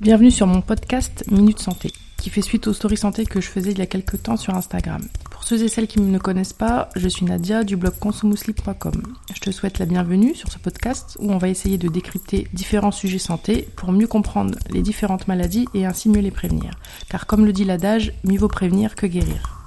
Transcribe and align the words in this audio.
Bienvenue 0.00 0.30
sur 0.30 0.46
mon 0.46 0.60
podcast 0.60 1.24
Minute 1.28 1.58
Santé, 1.58 1.90
qui 2.18 2.30
fait 2.30 2.40
suite 2.40 2.68
aux 2.68 2.72
stories 2.72 2.96
santé 2.96 3.26
que 3.26 3.40
je 3.40 3.48
faisais 3.48 3.72
il 3.72 3.78
y 3.78 3.82
a 3.82 3.86
quelques 3.86 4.22
temps 4.22 4.36
sur 4.36 4.54
Instagram. 4.54 5.02
Pour 5.28 5.42
ceux 5.42 5.60
et 5.64 5.66
celles 5.66 5.88
qui 5.88 6.00
ne 6.00 6.06
me 6.06 6.20
connaissent 6.20 6.52
pas, 6.52 6.88
je 6.94 7.08
suis 7.08 7.26
Nadia 7.26 7.64
du 7.64 7.76
blog 7.76 7.98
consumouslip.com. 7.98 9.02
Je 9.34 9.40
te 9.40 9.50
souhaite 9.50 9.80
la 9.80 9.86
bienvenue 9.86 10.36
sur 10.36 10.52
ce 10.52 10.58
podcast 10.58 11.16
où 11.18 11.32
on 11.32 11.38
va 11.38 11.48
essayer 11.48 11.78
de 11.78 11.88
décrypter 11.88 12.46
différents 12.52 12.92
sujets 12.92 13.18
santé 13.18 13.68
pour 13.74 13.90
mieux 13.90 14.06
comprendre 14.06 14.56
les 14.70 14.82
différentes 14.82 15.26
maladies 15.26 15.66
et 15.74 15.84
ainsi 15.84 16.08
mieux 16.08 16.20
les 16.20 16.30
prévenir. 16.30 16.70
Car 17.08 17.26
comme 17.26 17.44
le 17.44 17.52
dit 17.52 17.64
l'adage, 17.64 18.12
mieux 18.22 18.38
vaut 18.38 18.46
prévenir 18.46 18.94
que 18.94 19.06
guérir. 19.06 19.57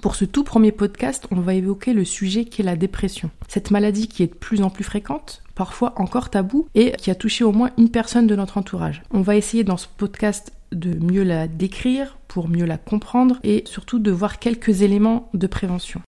Pour 0.00 0.14
ce 0.14 0.24
tout 0.24 0.44
premier 0.44 0.72
podcast, 0.72 1.26
on 1.30 1.40
va 1.40 1.52
évoquer 1.52 1.92
le 1.92 2.06
sujet 2.06 2.46
qui 2.46 2.62
est 2.62 2.64
la 2.64 2.76
dépression. 2.76 3.30
Cette 3.48 3.70
maladie 3.70 4.08
qui 4.08 4.22
est 4.22 4.28
de 4.28 4.34
plus 4.34 4.62
en 4.62 4.70
plus 4.70 4.82
fréquente, 4.82 5.42
parfois 5.54 5.92
encore 6.00 6.30
tabou, 6.30 6.68
et 6.74 6.92
qui 6.92 7.10
a 7.10 7.14
touché 7.14 7.44
au 7.44 7.52
moins 7.52 7.70
une 7.76 7.90
personne 7.90 8.26
de 8.26 8.34
notre 8.34 8.56
entourage. 8.56 9.02
On 9.10 9.20
va 9.20 9.36
essayer 9.36 9.62
dans 9.62 9.76
ce 9.76 9.88
podcast 9.94 10.54
de 10.72 10.94
mieux 10.94 11.22
la 11.22 11.48
décrire, 11.48 12.16
pour 12.28 12.48
mieux 12.48 12.64
la 12.64 12.78
comprendre, 12.78 13.40
et 13.42 13.62
surtout 13.66 13.98
de 13.98 14.10
voir 14.10 14.38
quelques 14.38 14.80
éléments 14.80 15.28
de 15.34 15.46
prévention. 15.46 16.00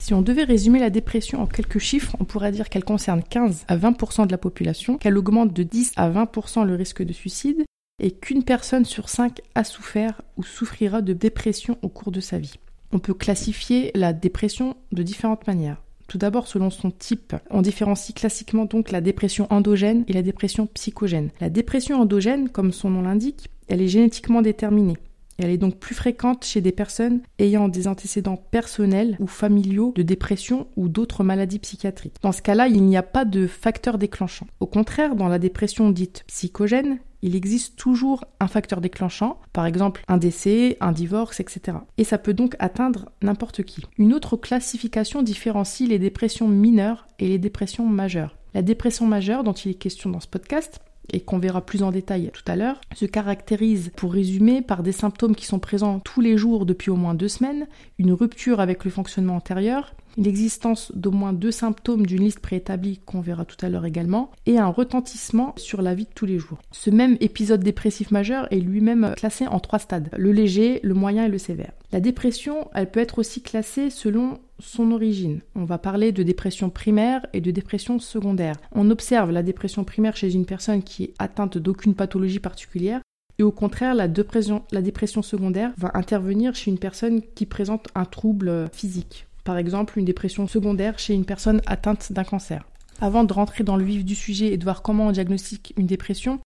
Si 0.00 0.14
on 0.14 0.22
devait 0.22 0.44
résumer 0.44 0.78
la 0.78 0.90
dépression 0.90 1.42
en 1.42 1.46
quelques 1.46 1.80
chiffres, 1.80 2.16
on 2.20 2.24
pourrait 2.24 2.52
dire 2.52 2.68
qu'elle 2.68 2.84
concerne 2.84 3.22
15 3.24 3.64
à 3.66 3.76
20% 3.76 4.26
de 4.26 4.32
la 4.32 4.38
population, 4.38 4.96
qu'elle 4.96 5.18
augmente 5.18 5.52
de 5.52 5.64
10 5.64 5.94
à 5.96 6.08
20% 6.08 6.64
le 6.64 6.76
risque 6.76 7.02
de 7.02 7.12
suicide, 7.12 7.64
et 8.00 8.12
qu'une 8.12 8.44
personne 8.44 8.84
sur 8.84 9.08
5 9.08 9.40
a 9.56 9.64
souffert 9.64 10.22
ou 10.36 10.44
souffrira 10.44 11.02
de 11.02 11.14
dépression 11.14 11.78
au 11.82 11.88
cours 11.88 12.12
de 12.12 12.20
sa 12.20 12.38
vie. 12.38 12.54
On 12.92 12.98
peut 12.98 13.14
classifier 13.14 13.90
la 13.94 14.12
dépression 14.12 14.76
de 14.92 15.02
différentes 15.02 15.46
manières. 15.46 15.82
Tout 16.08 16.18
d'abord, 16.18 16.48
selon 16.48 16.70
son 16.70 16.90
type, 16.90 17.36
on 17.50 17.62
différencie 17.62 18.12
classiquement 18.12 18.64
donc 18.64 18.90
la 18.90 19.00
dépression 19.00 19.46
endogène 19.50 20.04
et 20.08 20.12
la 20.12 20.22
dépression 20.22 20.66
psychogène. 20.66 21.30
La 21.40 21.50
dépression 21.50 22.00
endogène, 22.00 22.48
comme 22.48 22.72
son 22.72 22.90
nom 22.90 23.02
l'indique, 23.02 23.48
elle 23.68 23.80
est 23.80 23.86
génétiquement 23.86 24.42
déterminée. 24.42 24.96
Elle 25.38 25.50
est 25.50 25.56
donc 25.56 25.76
plus 25.76 25.94
fréquente 25.94 26.44
chez 26.44 26.60
des 26.60 26.72
personnes 26.72 27.20
ayant 27.38 27.68
des 27.68 27.88
antécédents 27.88 28.36
personnels 28.36 29.16
ou 29.20 29.26
familiaux 29.26 29.92
de 29.96 30.02
dépression 30.02 30.66
ou 30.76 30.88
d'autres 30.88 31.24
maladies 31.24 31.60
psychiatriques. 31.60 32.16
Dans 32.22 32.32
ce 32.32 32.42
cas-là, 32.42 32.68
il 32.68 32.82
n'y 32.82 32.96
a 32.96 33.02
pas 33.02 33.24
de 33.24 33.46
facteur 33.46 33.96
déclenchant. 33.96 34.46
Au 34.58 34.66
contraire, 34.66 35.14
dans 35.14 35.28
la 35.28 35.38
dépression 35.38 35.90
dite 35.90 36.24
psychogène, 36.26 36.98
il 37.22 37.36
existe 37.36 37.76
toujours 37.76 38.24
un 38.40 38.48
facteur 38.48 38.80
déclenchant, 38.80 39.40
par 39.52 39.66
exemple 39.66 40.02
un 40.08 40.16
décès, 40.16 40.76
un 40.80 40.92
divorce, 40.92 41.40
etc. 41.40 41.78
Et 41.98 42.04
ça 42.04 42.18
peut 42.18 42.34
donc 42.34 42.56
atteindre 42.58 43.10
n'importe 43.22 43.62
qui. 43.62 43.82
Une 43.98 44.14
autre 44.14 44.36
classification 44.36 45.22
différencie 45.22 45.88
les 45.88 45.98
dépressions 45.98 46.48
mineures 46.48 47.06
et 47.18 47.28
les 47.28 47.38
dépressions 47.38 47.86
majeures. 47.86 48.36
La 48.54 48.62
dépression 48.62 49.06
majeure 49.06 49.44
dont 49.44 49.52
il 49.52 49.70
est 49.70 49.74
question 49.74 50.10
dans 50.10 50.20
ce 50.20 50.26
podcast, 50.26 50.80
et 51.12 51.20
qu'on 51.20 51.38
verra 51.38 51.60
plus 51.60 51.82
en 51.82 51.90
détail 51.90 52.30
tout 52.32 52.42
à 52.46 52.56
l'heure, 52.56 52.80
se 52.94 53.06
caractérise, 53.06 53.90
pour 53.96 54.12
résumer, 54.12 54.62
par 54.62 54.82
des 54.82 54.92
symptômes 54.92 55.34
qui 55.34 55.46
sont 55.46 55.58
présents 55.58 56.00
tous 56.00 56.20
les 56.20 56.36
jours 56.36 56.66
depuis 56.66 56.90
au 56.90 56.96
moins 56.96 57.14
deux 57.14 57.28
semaines, 57.28 57.66
une 57.98 58.12
rupture 58.12 58.60
avec 58.60 58.84
le 58.84 58.90
fonctionnement 58.90 59.36
antérieur, 59.36 59.94
l'existence 60.16 60.92
d'au 60.94 61.10
moins 61.10 61.32
deux 61.32 61.50
symptômes 61.50 62.06
d'une 62.06 62.22
liste 62.22 62.40
préétablie 62.40 63.00
qu'on 63.04 63.20
verra 63.20 63.44
tout 63.44 63.64
à 63.64 63.68
l'heure 63.68 63.86
également, 63.86 64.30
et 64.46 64.58
un 64.58 64.68
retentissement 64.68 65.54
sur 65.56 65.82
la 65.82 65.94
vie 65.94 66.04
de 66.04 66.14
tous 66.14 66.26
les 66.26 66.38
jours. 66.38 66.58
Ce 66.72 66.90
même 66.90 67.16
épisode 67.20 67.62
dépressif 67.62 68.10
majeur 68.10 68.52
est 68.52 68.60
lui-même 68.60 69.14
classé 69.16 69.46
en 69.46 69.60
trois 69.60 69.78
stades, 69.78 70.10
le 70.16 70.32
léger, 70.32 70.80
le 70.82 70.94
moyen 70.94 71.26
et 71.26 71.30
le 71.30 71.38
sévère. 71.38 71.72
La 71.92 72.00
dépression, 72.00 72.68
elle 72.74 72.90
peut 72.90 73.00
être 73.00 73.18
aussi 73.18 73.42
classée 73.42 73.90
selon 73.90 74.38
son 74.60 74.92
origine. 74.92 75.40
On 75.54 75.64
va 75.64 75.78
parler 75.78 76.12
de 76.12 76.22
dépression 76.22 76.70
primaire 76.70 77.26
et 77.32 77.40
de 77.40 77.50
dépression 77.50 77.98
secondaire. 77.98 78.56
On 78.72 78.90
observe 78.90 79.30
la 79.30 79.42
dépression 79.42 79.84
primaire 79.84 80.16
chez 80.16 80.34
une 80.34 80.46
personne 80.46 80.82
qui 80.82 81.04
est 81.04 81.14
atteinte 81.18 81.58
d'aucune 81.58 81.94
pathologie 81.94 82.40
particulière, 82.40 83.00
et 83.38 83.42
au 83.42 83.52
contraire, 83.52 83.94
la 83.94 84.06
dépression, 84.06 85.22
secondaire 85.22 85.72
va 85.78 85.90
intervenir 85.94 86.54
chez 86.54 86.70
une 86.70 86.78
personne 86.78 87.22
qui 87.34 87.46
présente 87.46 87.88
un 87.94 88.04
trouble 88.04 88.68
physique 88.70 89.26
par 89.44 89.58
exemple 89.58 89.98
une 89.98 90.04
dépression 90.04 90.46
secondaire 90.46 90.98
chez 90.98 91.14
une 91.14 91.24
personne 91.24 91.60
atteinte 91.66 92.12
d'un 92.12 92.24
cancer. 92.24 92.64
Avant 93.00 93.24
de 93.24 93.32
rentrer 93.32 93.64
dans 93.64 93.76
le 93.76 93.84
vif 93.84 94.04
du 94.04 94.14
sujet 94.14 94.52
et 94.52 94.56
de 94.56 94.64
voir 94.64 94.82
comment 94.82 95.08
on 95.08 95.12
diagnostique 95.12 95.72
une 95.76 95.86
dépression, 95.86 96.38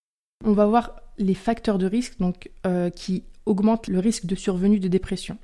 on 0.45 0.53
va 0.53 0.67
voir 0.67 0.97
les 1.19 1.35
facteurs 1.35 1.79
de 1.79 1.87
risque 1.87 2.19
donc, 2.19 2.51
euh, 2.67 2.91
qui 2.91 3.25
augmentent 3.47 3.89
le 3.89 3.99
risque 3.99 4.27
de 4.27 4.35
survenue 4.35 4.81
de 4.81 4.89
dépression. 4.89 5.37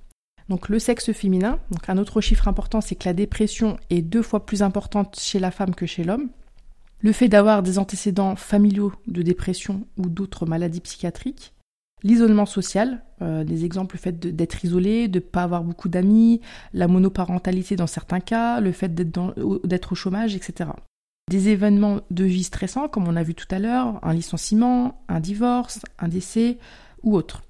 Donc 0.51 0.69
le 0.69 0.81
sexe 0.81 1.13
féminin, 1.13 1.61
un 1.87 1.97
autre 1.97 2.21
chiffre 2.21 2.49
important, 2.49 2.81
c'est 2.81 2.97
que 2.97 3.09
la 3.09 3.15
dépression 3.15 3.79
est 3.89 4.03
deux 4.03 4.21
fois 4.21 4.45
plus 4.45 4.63
importante 4.63 5.17
chez 5.19 5.39
la 5.39 5.53
femme 5.53 5.77
que 5.77 5.87
chez 5.87 6.03
l'homme. 6.03 6.29
Le 6.99 7.13
fait 7.13 7.29
d'avoir 7.29 7.63
des 7.63 7.79
antécédents 7.79 8.35
familiaux 8.35 8.93
de 9.07 9.23
dépression 9.23 9.87
ou 9.97 10.11
d'autres 10.11 10.47
maladies 10.47 10.81
psychiatriques, 10.81 11.55
L'isolement 12.03 12.47
social, 12.47 13.03
euh, 13.21 13.45
des 13.45 13.67
exemples, 13.67 13.97
le 13.97 14.01
fait 14.01 14.19
d'être 14.19 14.65
isolé, 14.65 15.07
de 15.07 15.19
ne 15.19 15.25
pas 15.25 15.43
avoir 15.43 15.63
beaucoup 15.63 15.91
d'amis, 15.91 16.41
la 16.73 16.89
monoparentalité 16.89 17.77
dans 17.77 17.87
certains 17.87 18.21
cas, 18.21 18.61
le 18.61 18.73
fait 18.73 18.95
d'être 18.95 19.93
au 19.93 19.95
chômage, 19.95 20.35
etc. 20.35 20.71
Des 21.31 21.51
événements 21.51 22.01
de 22.11 22.25
vie 22.25 22.45
stressants, 22.45 22.89
comme 22.89 23.07
on 23.07 23.17
a 23.17 23.23
vu 23.23 23.35
tout 23.35 23.47
à 23.51 23.59
l'heure, 23.59 24.01
un 24.03 24.15
licenciement, 24.15 25.03
un 25.09 25.21
divorce, 25.21 25.81
un 25.99 26.09
décès 26.09 26.57
ou 27.03 27.15
autre 27.17 27.43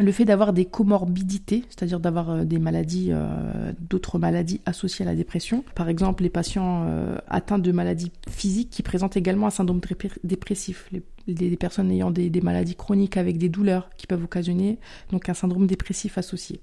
le 0.00 0.12
fait 0.12 0.24
d'avoir 0.24 0.52
des 0.52 0.64
comorbidités, 0.64 1.64
c'est-à-dire 1.68 2.00
d'avoir 2.00 2.30
euh, 2.30 2.44
des 2.44 2.58
maladies, 2.58 3.08
euh, 3.10 3.72
d'autres 3.80 4.18
maladies 4.18 4.60
associées 4.66 5.04
à 5.04 5.08
la 5.08 5.14
dépression. 5.14 5.64
Par 5.74 5.88
exemple, 5.88 6.22
les 6.22 6.30
patients 6.30 6.84
euh, 6.86 7.18
atteints 7.28 7.58
de 7.58 7.72
maladies 7.72 8.12
physiques 8.28 8.70
qui 8.70 8.82
présentent 8.82 9.16
également 9.16 9.46
un 9.46 9.50
syndrome 9.50 9.80
dépressif. 10.24 10.90
Les, 11.26 11.56
personnes 11.56 11.90
ayant 11.90 12.10
des, 12.10 12.30
maladies 12.40 12.76
chroniques 12.76 13.16
avec 13.16 13.36
des 13.38 13.48
douleurs 13.48 13.90
qui 13.96 14.06
peuvent 14.06 14.24
occasionner 14.24 14.78
donc 15.10 15.28
un 15.28 15.34
syndrome 15.34 15.66
dépressif 15.66 16.16
associé. 16.16 16.60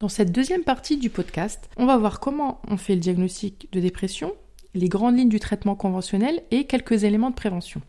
Dans 0.00 0.08
cette 0.08 0.32
deuxième 0.32 0.62
partie 0.62 0.96
du 0.96 1.10
podcast, 1.10 1.68
on 1.76 1.84
va 1.84 1.98
voir 1.98 2.20
comment 2.20 2.62
on 2.68 2.78
fait 2.78 2.94
le 2.94 3.00
diagnostic 3.00 3.68
de 3.72 3.80
dépression, 3.80 4.32
les 4.74 4.88
grandes 4.88 5.18
lignes 5.18 5.28
du 5.28 5.40
traitement 5.40 5.74
conventionnel 5.74 6.42
et 6.50 6.64
quelques 6.64 7.04
éléments 7.04 7.28
de 7.28 7.34
prévention. 7.34 7.82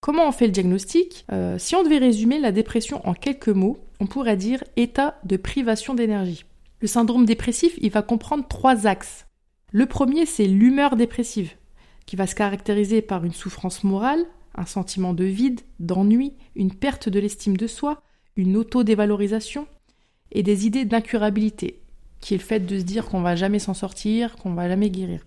Comment 0.00 0.26
on 0.26 0.32
fait 0.32 0.46
le 0.46 0.52
diagnostic? 0.52 1.26
Si 1.58 1.76
on 1.76 1.84
devait 1.84 1.98
résumer 1.98 2.40
la 2.40 2.50
dépression 2.50 3.06
en 3.06 3.14
quelques 3.14 3.48
mots, 3.48 3.78
on 4.00 4.06
pourrait 4.06 4.36
dire 4.36 4.62
état 4.76 5.18
de 5.24 5.36
privation 5.36 5.94
d'énergie. 5.94 6.44
Le 6.80 6.88
syndrome 6.88 7.24
dépressif, 7.24 7.78
il 7.80 7.90
va 7.90 8.02
comprendre 8.02 8.46
trois 8.48 8.86
axes. 8.86 9.26
Le 9.72 9.86
premier, 9.86 10.26
c'est 10.26 10.46
l'humeur 10.46 10.96
dépressive, 10.96 11.52
qui 12.04 12.16
va 12.16 12.26
se 12.26 12.34
caractériser 12.34 13.02
par 13.02 13.24
une 13.24 13.32
souffrance 13.32 13.84
morale, 13.84 14.24
un 14.54 14.66
sentiment 14.66 15.14
de 15.14 15.24
vide, 15.24 15.60
d'ennui, 15.80 16.34
une 16.54 16.74
perte 16.74 17.08
de 17.08 17.18
l'estime 17.18 17.56
de 17.56 17.66
soi, 17.66 18.02
une 18.36 18.56
auto-dévalorisation 18.56 19.66
et 20.32 20.42
des 20.42 20.66
idées 20.66 20.84
d'incurabilité, 20.84 21.80
qui 22.20 22.34
est 22.34 22.38
le 22.38 22.42
fait 22.42 22.60
de 22.60 22.78
se 22.78 22.84
dire 22.84 23.06
qu'on 23.06 23.22
va 23.22 23.36
jamais 23.36 23.58
s'en 23.58 23.74
sortir, 23.74 24.36
qu'on 24.36 24.54
va 24.54 24.68
jamais 24.68 24.90
guérir. 24.90 25.26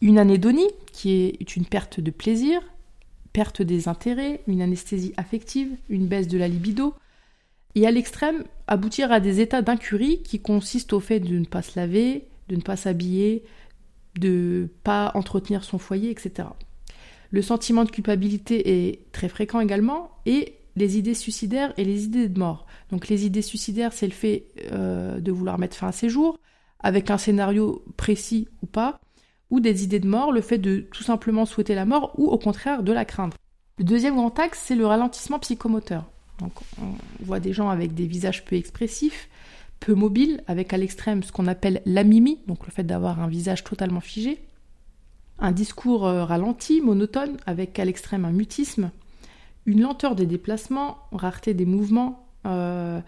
Une 0.00 0.18
anédonie, 0.18 0.70
qui 0.92 1.12
est 1.12 1.56
une 1.56 1.66
perte 1.66 2.00
de 2.00 2.10
plaisir, 2.10 2.60
perte 3.32 3.62
des 3.62 3.88
intérêts, 3.88 4.42
une 4.46 4.62
anesthésie 4.62 5.12
affective, 5.16 5.76
une 5.88 6.06
baisse 6.06 6.28
de 6.28 6.38
la 6.38 6.48
libido, 6.48 6.94
et 7.78 7.86
à 7.86 7.90
l'extrême, 7.90 8.44
aboutir 8.66 9.12
à 9.12 9.20
des 9.20 9.40
états 9.40 9.62
d'incurie 9.62 10.22
qui 10.22 10.40
consistent 10.40 10.92
au 10.92 11.00
fait 11.00 11.20
de 11.20 11.38
ne 11.38 11.44
pas 11.44 11.62
se 11.62 11.78
laver, 11.78 12.28
de 12.48 12.56
ne 12.56 12.60
pas 12.60 12.76
s'habiller, 12.76 13.44
de 14.18 14.62
ne 14.62 14.66
pas 14.66 15.12
entretenir 15.14 15.64
son 15.64 15.78
foyer, 15.78 16.10
etc. 16.10 16.48
Le 17.30 17.42
sentiment 17.42 17.84
de 17.84 17.90
culpabilité 17.90 18.88
est 18.88 19.12
très 19.12 19.28
fréquent 19.28 19.60
également, 19.60 20.10
et 20.26 20.54
les 20.76 20.98
idées 20.98 21.14
suicidaires 21.14 21.72
et 21.76 21.84
les 21.84 22.04
idées 22.04 22.28
de 22.28 22.38
mort. 22.38 22.66
Donc 22.90 23.08
les 23.08 23.26
idées 23.26 23.42
suicidaires, 23.42 23.92
c'est 23.92 24.06
le 24.06 24.12
fait 24.12 24.46
euh, 24.72 25.20
de 25.20 25.32
vouloir 25.32 25.58
mettre 25.58 25.76
fin 25.76 25.88
à 25.88 25.92
ses 25.92 26.08
jours, 26.08 26.38
avec 26.80 27.10
un 27.10 27.18
scénario 27.18 27.84
précis 27.96 28.48
ou 28.62 28.66
pas, 28.66 29.00
ou 29.50 29.60
des 29.60 29.84
idées 29.84 30.00
de 30.00 30.08
mort, 30.08 30.32
le 30.32 30.40
fait 30.40 30.58
de 30.58 30.80
tout 30.92 31.02
simplement 31.02 31.46
souhaiter 31.46 31.74
la 31.74 31.84
mort 31.84 32.12
ou 32.18 32.26
au 32.26 32.38
contraire 32.38 32.82
de 32.82 32.92
la 32.92 33.04
craindre. 33.04 33.36
Le 33.78 33.84
deuxième 33.84 34.16
grand 34.16 34.36
axe, 34.38 34.62
c'est 34.66 34.74
le 34.74 34.86
ralentissement 34.86 35.38
psychomoteur. 35.38 36.10
On 36.40 36.94
voit 37.20 37.40
des 37.40 37.52
gens 37.52 37.68
avec 37.68 37.94
des 37.94 38.06
visages 38.06 38.44
peu 38.44 38.56
expressifs, 38.56 39.28
peu 39.80 39.94
mobiles, 39.94 40.42
avec 40.46 40.72
à 40.72 40.76
l'extrême 40.76 41.22
ce 41.22 41.32
qu'on 41.32 41.46
appelle 41.46 41.82
l'amimie, 41.84 42.38
donc 42.46 42.66
le 42.66 42.72
fait 42.72 42.84
d'avoir 42.84 43.20
un 43.20 43.28
visage 43.28 43.64
totalement 43.64 44.00
figé, 44.00 44.38
un 45.38 45.52
discours 45.52 46.06
euh, 46.06 46.24
ralenti, 46.24 46.80
monotone, 46.80 47.36
avec 47.46 47.78
à 47.78 47.84
l'extrême 47.84 48.24
un 48.24 48.32
mutisme, 48.32 48.90
une 49.66 49.82
lenteur 49.82 50.14
des 50.14 50.26
déplacements, 50.26 50.98
rareté 51.12 51.54
des 51.54 51.66
mouvements. 51.66 52.26
Euh, 52.46 53.00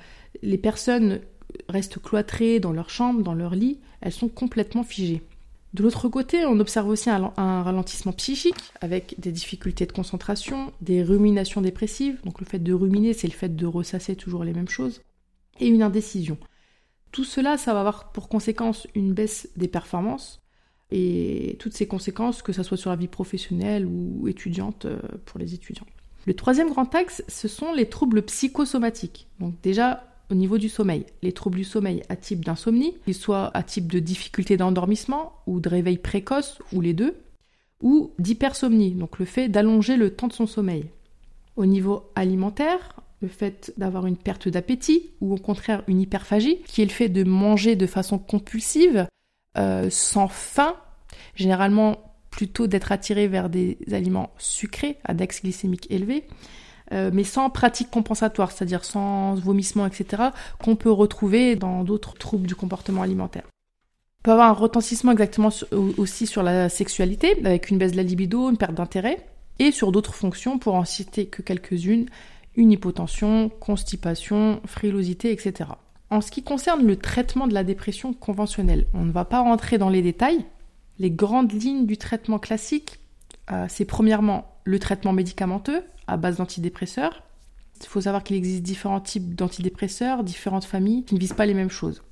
les 0.43 0.59
personnes 0.59 1.21
restent 1.69 2.01
cloîtrées 2.01 2.61
dans 2.61 2.73
leur 2.73 2.91
chambre, 2.91 3.23
dans 3.23 3.35
leur 3.35 3.55
lit, 3.55 3.79
elles 4.01 4.13
sont 4.13 4.29
complètement 4.29 4.85
figées. 4.85 5.23
De 5.73 5.85
l'autre 5.85 6.09
côté, 6.09 6.45
on 6.47 6.59
observe 6.59 6.89
aussi 6.89 7.11
un, 7.11 7.33
ralentissement 7.37 8.13
psychique 8.13 8.73
avec 8.81 9.15
des 9.19 9.31
difficultés 9.31 9.87
de 9.87 9.93
concentration, 9.93 10.73
des 10.81 11.03
ruminations 11.03 11.61
dépressives. 11.61 12.21
Donc 12.25 12.41
le 12.41 12.47
fait 12.47 12.59
de 12.59 12.73
ruminer, 12.73 13.13
c'est 13.13 13.29
le 13.29 13.33
fait 13.33 13.55
de 13.55 13.67
ressasser 13.67 14.17
toujours 14.17 14.43
les 14.43 14.53
mêmes 14.53 14.69
choses, 14.69 15.03
et 15.61 15.69
une 15.69 15.83
indécision. 15.83 16.39
Tout 17.13 17.25
cela, 17.25 17.57
ça 17.57 17.73
va 17.73 17.81
avoir 17.81 18.11
pour 18.13 18.29
conséquence 18.29 18.89
une 18.95 19.13
baisse 19.13 19.49
des 19.57 19.69
performances 19.69 20.41
et 20.91 21.57
toutes 21.61 21.75
ces 21.75 21.87
conséquences, 21.87 22.43
que 22.43 22.53
ce 22.53 22.65
soit 22.65 22.77
sur 22.77 22.91
la 22.91 22.97
vie 22.97 23.09
professionnelle 23.09 23.87
ou 23.87 24.27
étudiante 24.27 24.87
euh, 24.87 24.99
pour 25.25 25.39
les 25.39 25.55
étudiants. 25.55 25.87
Le 26.27 26.35
troisième 26.35 26.69
grand 26.69 26.93
axe, 26.95 27.23
ce 27.29 27.49
sont 27.49 27.73
les 27.73 27.89
troubles 27.89 28.23
psychosomatiques. 28.23 29.29
Donc 29.39 29.55
déjà, 29.63 30.10
au 30.31 30.35
niveau 30.35 30.59
du 30.59 30.69
sommeil, 30.69 31.07
les 31.23 31.33
troubles 31.33 31.59
du 31.59 31.65
sommeil 31.65 32.03
à 32.09 32.17
type 32.17 32.45
d'insomnie, 32.45 32.97
qu'ils 33.05 33.15
soient 33.15 33.51
à 33.55 33.63
type 33.63 33.91
de 33.91 33.99
difficulté 33.99 34.57
d'endormissement 34.57 35.33
ou 35.47 35.61
de 35.61 35.69
réveil 35.69 35.99
précoce, 35.99 36.59
ou 36.73 36.81
les 36.81 36.95
deux, 36.95 37.17
ou 37.83 38.13
d'hypersomnie, 38.19 38.93
donc 38.93 39.19
le 39.19 39.25
fait 39.25 39.49
d'allonger 39.49 39.97
le 39.97 40.11
temps 40.11 40.29
de 40.29 40.33
son 40.33 40.47
sommeil. 40.47 40.87
Au 41.57 41.67
niveau 41.67 42.11
alimentaire, 42.15 43.01
le 43.21 43.29
fait 43.29 43.73
d'avoir 43.77 44.07
une 44.07 44.17
perte 44.17 44.49
d'appétit 44.49 45.11
ou 45.21 45.35
au 45.35 45.37
contraire 45.37 45.83
une 45.89 46.01
hyperphagie, 46.01 46.61
qui 46.67 46.83
est 46.83 46.87
le 46.87 46.91
fait 46.91 47.09
de 47.09 47.25
manger 47.25 47.77
de 47.77 47.87
façon 47.87 48.19
compulsive, 48.19 49.07
euh, 49.59 49.89
sans 49.91 50.29
faim, 50.29 50.77
généralement 51.35 52.15
plutôt 52.31 52.67
d'être 52.67 52.93
attiré 52.93 53.27
vers 53.27 53.51
des 53.51 53.79
aliments 53.93 54.31
sucrés 54.39 54.99
à 55.05 55.13
index 55.13 55.43
glycémique 55.43 55.87
élevé, 55.91 56.25
euh, 56.93 57.11
mais 57.13 57.25
sans 57.25 57.51
pratique 57.51 57.91
compensatoire, 57.91 58.51
c'est-à-dire 58.51 58.85
sans 58.85 59.35
vomissement, 59.35 59.87
etc., 59.87 60.31
qu'on 60.63 60.77
peut 60.77 60.91
retrouver 60.91 61.57
dans 61.57 61.85
d'autres 61.85 62.15
troubles 62.15 62.47
du 62.47 62.55
comportement 62.55 63.03
alimentaire. 63.03 63.45
On 64.21 64.25
peut 64.25 64.33
avoir 64.33 64.51
un 64.51 64.55
retentissement 64.55 65.13
exactement 65.13 65.51
aussi 65.97 66.27
sur 66.27 66.43
la 66.43 66.69
sexualité, 66.69 67.39
avec 67.45 67.71
une 67.71 67.79
baisse 67.79 67.93
de 67.93 67.97
la 67.97 68.03
libido, 68.03 68.51
une 68.51 68.59
perte 68.59 68.75
d'intérêt, 68.75 69.25
et 69.59 69.71
sur 69.73 69.93
d'autres 69.93 70.15
fonctions, 70.15 70.59
pour 70.59 70.75
en 70.75 70.85
citer 70.85 71.27
que 71.27 71.43
quelques-unes, 71.43 72.07
une 72.57 72.73
hypotension, 72.73 73.51
constipation, 73.61 74.61
frilosité, 74.67 75.33
etc. 75.33 75.71
En 76.11 76.21
ce 76.21 76.31
qui 76.31 76.43
concerne 76.43 76.85
le 76.85 76.97
traitement 76.97 77.47
de 77.47 77.55
la 77.55 77.63
dépression 77.63 78.13
conventionnelle, 78.13 78.87
on 78.95 79.05
ne 79.05 79.13
va 79.13 79.25
pas 79.25 79.41
rentrer 79.41 79.79
dans 79.79 79.89
les 79.89 80.03
détails. 80.03 80.45
Les 80.99 81.11
grandes 81.11 81.53
lignes 81.53 81.87
du 81.87 81.97
traitement 81.97 82.41
classique, 82.41 82.99
euh, 83.53 83.67
c'est 83.69 83.85
premièrement 83.85 84.50
le 84.65 84.79
traitement 84.79 85.13
médicamenteux 85.13 85.83
à 86.07 86.17
base 86.17 86.37
d'antidépresseurs. 86.37 87.23
Il 87.81 87.87
faut 87.87 88.03
savoir 88.03 88.23
qu'il 88.23 88.37
existe 88.37 88.63
différents 88.63 89.01
types 89.01 89.35
d'antidépresseurs, 89.35 90.23
différentes 90.23 90.65
familles 90.65 91.05
qui 91.05 91.15
ne 91.15 91.21
visent 91.21 91.33
pas 91.33 91.47
les 91.47 91.55
mêmes 91.55 91.71
choses. 91.71 92.03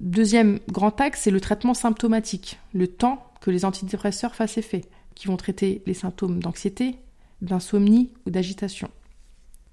Deuxième 0.00 0.58
grand 0.68 1.00
axe, 1.00 1.22
c'est 1.22 1.30
le 1.30 1.40
traitement 1.40 1.74
symptomatique, 1.74 2.58
le 2.72 2.88
temps 2.88 3.24
que 3.40 3.50
les 3.50 3.64
antidépresseurs 3.64 4.34
fassent 4.34 4.58
effet, 4.58 4.82
qui 5.14 5.28
vont 5.28 5.36
traiter 5.36 5.82
les 5.86 5.94
symptômes 5.94 6.40
d'anxiété, 6.40 6.96
d'insomnie 7.42 8.10
ou 8.26 8.30
d'agitation. 8.30 8.88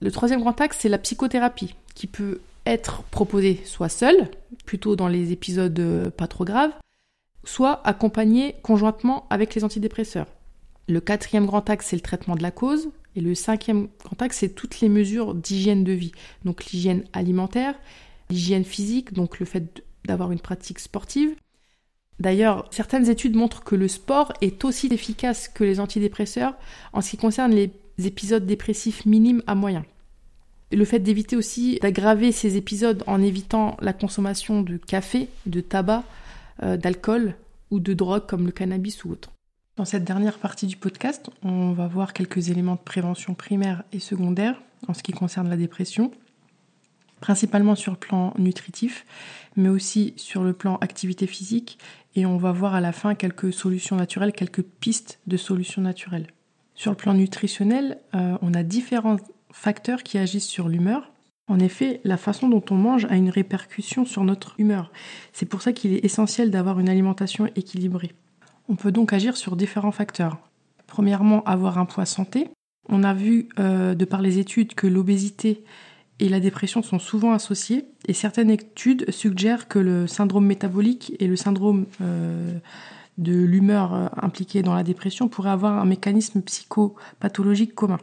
Le 0.01 0.11
troisième 0.11 0.41
grand 0.41 0.59
axe, 0.61 0.79
c'est 0.81 0.89
la 0.89 0.97
psychothérapie, 0.97 1.75
qui 1.95 2.07
peut 2.07 2.41
être 2.65 3.03
proposée 3.03 3.61
soit 3.65 3.89
seule, 3.89 4.29
plutôt 4.65 4.95
dans 4.95 5.07
les 5.07 5.31
épisodes 5.31 5.79
euh, 5.79 6.09
pas 6.09 6.27
trop 6.27 6.45
graves, 6.45 6.73
soit 7.43 7.85
accompagnée 7.87 8.55
conjointement 8.61 9.25
avec 9.29 9.55
les 9.55 9.63
antidépresseurs. 9.63 10.27
Le 10.88 11.00
quatrième 11.00 11.45
grand 11.45 11.69
axe, 11.69 11.88
c'est 11.88 11.95
le 11.95 12.01
traitement 12.01 12.36
de 12.36 12.42
la 12.42 12.51
cause. 12.51 12.89
Et 13.16 13.22
le 13.22 13.36
cinquième 13.36 13.88
grand 14.04 14.22
axe, 14.22 14.38
c'est 14.39 14.56
toutes 14.56 14.80
les 14.80 14.89
mesures 14.89 15.36
d'hygiène 15.36 15.83
de 15.83 15.92
vie. 15.92 16.12
Donc 16.45 16.66
l'hygiène 16.66 17.04
alimentaire, 17.13 17.75
l'hygiène 18.30 18.63
physique, 18.63 19.13
donc 19.13 19.39
le 19.39 19.45
fait 19.45 19.83
d'avoir 20.06 20.31
une 20.31 20.39
pratique 20.39 20.80
sportive. 20.80 21.36
D'ailleurs, 22.19 22.68
certaines 22.72 23.10
études 23.10 23.36
montrent 23.36 23.63
que 23.63 23.75
le 23.75 23.88
sport 23.88 24.31
est 24.42 24.63
aussi 24.63 24.88
efficace 24.88 25.48
que 25.48 25.63
les 25.63 25.80
antidépresseurs 25.80 26.54
en 26.94 27.01
ce 27.01 27.12
qui 27.12 27.18
concerne 27.18 27.51
les 27.51 27.72
épisodes 28.06 28.45
dépressifs 28.45 29.06
minimes 29.06 29.44
à 29.48 29.56
moyens. 29.56 29.86
Le 30.72 30.86
fait 30.86 31.00
d'éviter 31.00 31.36
aussi 31.36 31.80
d'aggraver 31.81 32.31
ces 32.31 32.56
épisodes 32.57 33.04
en 33.07 33.22
évitant 33.22 33.75
la 33.81 33.92
consommation 33.92 34.62
de 34.62 34.78
café, 34.78 35.28
de 35.48 35.62
tabac, 35.62 36.04
euh, 36.63 36.78
d'alcool 36.78 37.36
ou 37.72 37.80
de 37.80 37.94
drogue 37.94 38.25
comme 38.28 38.45
le 38.45 38.51
cannabis 38.51 39.04
ou 39.04 39.12
autre. 39.12 39.31
Dans 39.77 39.85
cette 39.85 40.03
dernière 40.03 40.38
partie 40.38 40.68
du 40.68 40.75
podcast, 40.75 41.29
on 41.44 41.71
va 41.71 41.88
voir 41.88 42.12
quelques 42.12 42.50
éléments 42.50 42.75
de 42.75 42.81
prévention 42.81 43.33
primaire 43.33 43.83
et 43.94 44.00
secondaire 44.00 44.62
en 44.89 44.94
ce 44.94 45.01
qui 45.01 45.13
concerne 45.13 45.50
la 45.50 45.56
dépression, 45.56 46.12
principalement 47.21 47.75
sur 47.75 47.94
le 47.94 47.97
plan 47.97 48.33
nutritif, 48.38 49.06
mais 49.56 49.69
aussi 49.69 50.13
sur 50.18 50.44
le 50.44 50.51
plan 50.51 50.75
activité 50.81 51.25
physique, 51.25 51.79
et 52.15 52.25
on 52.25 52.35
va 52.35 52.51
voir 52.51 52.75
à 52.75 52.81
la 52.81 52.91
fin 52.91 53.15
quelques 53.15 53.53
solutions 53.53 53.95
naturelles, 53.95 54.33
quelques 54.33 54.62
pistes 54.62 55.19
de 55.25 55.38
solutions 55.38 55.81
naturelles. 55.81 56.27
Sur 56.75 56.91
le 56.91 56.97
plan 56.97 57.13
nutritionnel, 57.13 57.97
euh, 58.13 58.38
on 58.41 58.53
a 58.53 58.63
différents 58.63 59.18
facteurs 59.51 60.03
qui 60.03 60.18
agissent 60.18 60.47
sur 60.47 60.68
l'humeur. 60.68 61.13
En 61.47 61.59
effet, 61.59 62.01
la 62.03 62.18
façon 62.18 62.50
dont 62.50 62.63
on 62.71 62.75
mange 62.75 63.06
a 63.06 63.15
une 63.15 63.29
répercussion 63.29 64.03
sur 64.03 64.25
notre 64.25 64.53
humeur. 64.59 64.91
C'est 65.31 65.45
pour 65.45 65.62
ça 65.62 65.71
qu'il 65.71 65.94
est 65.94 66.03
essentiel 66.03 66.51
d'avoir 66.51 66.79
une 66.81 66.89
alimentation 66.89 67.47
équilibrée. 67.56 68.12
On 68.71 68.75
peut 68.77 68.94
donc 68.94 69.12
agir 69.12 69.35
sur 69.35 69.57
différents 69.57 69.91
facteurs. 69.91 70.38
Premièrement, 70.88 71.44
avoir 71.44 71.77
un 71.77 71.83
poids 71.83 72.06
santé. 72.06 72.50
On 72.88 73.03
a 73.03 73.13
vu 73.13 73.50
euh, 73.59 73.95
de 73.95 74.06
par 74.06 74.21
les 74.21 74.39
études 74.39 74.75
que 74.75 74.88
l'obésité 74.88 75.65
et 76.19 76.29
la 76.29 76.39
dépression 76.39 76.81
sont 76.81 76.97
souvent 76.97 77.33
associées 77.33 77.83
et 78.07 78.13
certaines 78.13 78.50
études 78.50 79.12
suggèrent 79.12 79.68
que 79.68 79.77
le 79.77 80.07
syndrome 80.07 80.45
métabolique 80.45 81.12
et 81.19 81.27
le 81.27 81.35
syndrome 81.35 81.85
euh, 82.00 82.59
de 83.18 83.33
l'humeur 83.33 83.94
euh, 83.94 84.07
impliqué 84.21 84.62
dans 84.62 84.73
la 84.73 84.83
dépression 84.83 85.27
pourraient 85.27 85.50
avoir 85.50 85.77
un 85.77 85.85
mécanisme 85.85 86.41
psychopathologique 86.41 87.75
commun. 87.75 88.00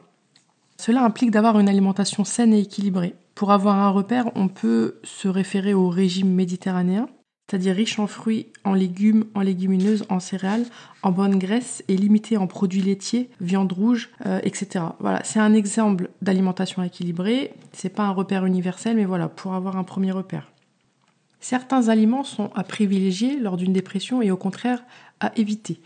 Cela 0.77 1.03
implique 1.03 1.31
d'avoir 1.31 1.59
une 1.59 1.71
alimentation 1.71 2.25
saine 2.25 2.53
et 2.53 2.61
équilibrée. 2.61 3.15
Pour 3.35 3.53
avoir 3.53 3.77
un 3.77 3.89
repère, 3.89 4.31
on 4.35 4.49
peut 4.49 5.01
se 5.03 5.29
référer 5.29 5.73
au 5.73 5.89
régime 5.89 6.35
méditerranéen, 6.35 7.09
c'est-à-dire 7.49 7.75
riche 7.75 7.99
en 7.99 8.07
fruits, 8.07 8.47
en 8.65 8.75
légumes, 8.75 9.25
en 9.35 9.41
légumineuses, 9.41 10.05
en 10.11 10.21
céréales, 10.21 10.67
en 11.03 11.13
bonne 11.13 11.39
graisse 11.39 11.83
et 11.89 11.97
limité 11.97 12.37
en 12.37 12.47
produits 12.47 12.83
laitiers, 12.83 13.31
viande 13.41 13.73
rouge, 13.73 14.11
euh, 14.27 14.39
etc. 14.43 14.85
Voilà, 15.01 15.23
c'est 15.25 15.41
un 15.41 15.55
exemple 15.55 16.11
d'alimentation 16.21 16.83
équilibrée. 16.83 17.55
C'est 17.73 17.89
pas 17.89 18.05
un 18.05 18.11
repère 18.11 18.45
universel, 18.45 18.97
mais 18.97 19.07
voilà, 19.07 19.29
pour 19.29 19.55
avoir 19.55 19.79
un 19.79 19.85
premier 19.85 20.13
repère. 20.13 20.53
Certains 21.41 21.89
aliments 21.89 22.25
sont 22.25 22.51
à 22.55 22.65
privilégier 22.65 23.39
lors 23.39 23.57
d'une 23.57 23.73
dépression 23.73 24.21
et 24.21 24.31
au 24.31 24.37
contraire 24.37 24.83
à 25.21 25.33
éviter. 25.37 25.81